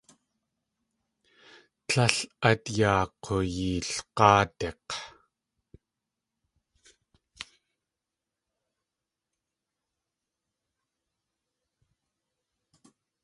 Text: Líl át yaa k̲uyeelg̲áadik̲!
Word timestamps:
Líl 1.91 2.15
át 2.49 2.63
yaa 2.77 3.03
k̲uyeelg̲áadik̲! 3.21 4.93